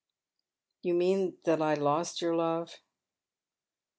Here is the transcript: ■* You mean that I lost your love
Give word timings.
■* 0.01 0.03
You 0.81 0.95
mean 0.95 1.37
that 1.45 1.61
I 1.61 1.75
lost 1.75 2.23
your 2.23 2.35
love 2.35 2.75